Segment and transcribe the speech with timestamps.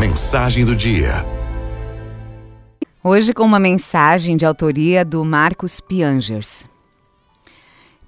[0.00, 1.10] Mensagem do dia.
[3.04, 6.66] Hoje com uma mensagem de autoria do Marcos Piangers.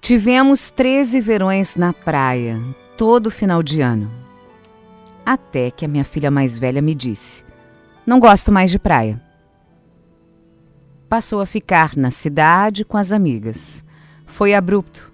[0.00, 2.58] Tivemos 13 verões na praia,
[2.96, 4.10] todo final de ano.
[5.26, 7.44] Até que a minha filha mais velha me disse:
[8.06, 9.20] Não gosto mais de praia.
[11.10, 13.84] Passou a ficar na cidade com as amigas.
[14.24, 15.12] Foi abrupto.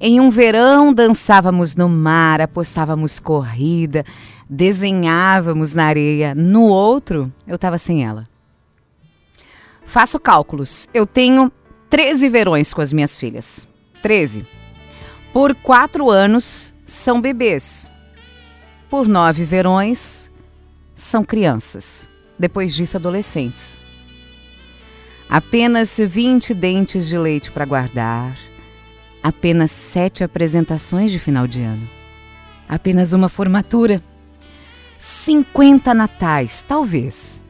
[0.00, 4.04] Em um verão dançávamos no mar, apostávamos corrida,
[4.48, 6.34] desenhávamos na areia.
[6.34, 8.28] No outro, eu estava sem ela.
[9.84, 10.88] Faço cálculos.
[10.92, 11.52] Eu tenho
[11.90, 13.68] 13 verões com as minhas filhas.
[14.02, 14.46] 13.
[15.32, 17.88] Por quatro anos são bebês.
[18.90, 20.30] Por nove verões
[20.94, 22.08] são crianças.
[22.38, 23.80] Depois disso, adolescentes.
[25.28, 28.36] Apenas 20 dentes de leite para guardar
[29.22, 31.88] apenas sete apresentações de final de ano,
[32.68, 34.02] apenas uma formatura,
[34.98, 37.42] 50 natais, talvez.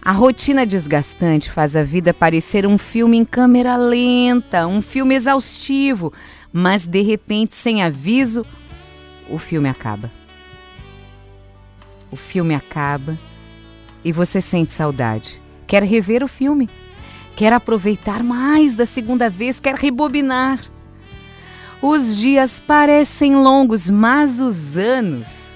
[0.00, 6.12] A rotina desgastante faz a vida parecer um filme em câmera lenta, um filme exaustivo,
[6.52, 8.46] mas de repente, sem aviso,
[9.28, 10.10] o filme acaba.
[12.10, 13.18] O filme acaba
[14.04, 15.40] e você sente saudade.
[15.66, 16.70] Quer rever o filme?
[17.38, 20.60] quer aproveitar mais da segunda vez, quer rebobinar.
[21.80, 25.54] Os dias parecem longos, mas os anos.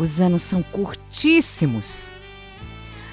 [0.00, 2.10] Os anos são curtíssimos.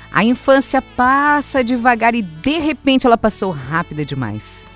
[0.09, 4.69] A infância passa devagar e de repente ela passou rápida demais.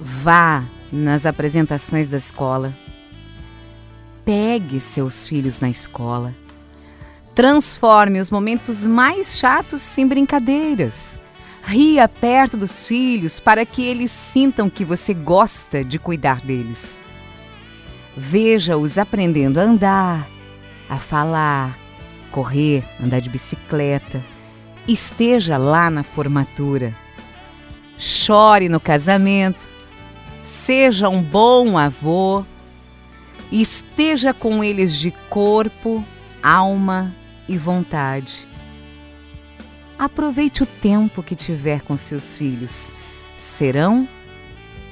[0.00, 2.76] Vá nas apresentações da escola.
[4.24, 6.34] Pegue seus filhos na escola.
[7.36, 11.20] Transforme os momentos mais chatos em brincadeiras.
[11.62, 17.00] Ria perto dos filhos para que eles sintam que você gosta de cuidar deles.
[18.16, 20.28] Veja-os aprendendo a andar,
[20.88, 21.78] a falar,
[22.30, 24.22] correr, andar de bicicleta.
[24.86, 26.94] Esteja lá na formatura.
[27.96, 29.70] Chore no casamento.
[30.44, 32.44] Seja um bom avô.
[33.50, 36.04] Esteja com eles de corpo,
[36.42, 37.14] alma
[37.48, 38.46] e vontade.
[39.98, 42.92] Aproveite o tempo que tiver com seus filhos.
[43.36, 44.08] Serão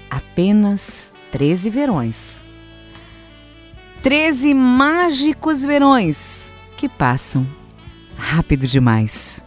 [0.09, 2.45] apenas 13 verões.
[4.03, 7.47] 13 mágicos verões que passam
[8.17, 9.45] rápido demais.